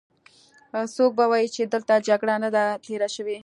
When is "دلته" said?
1.73-1.93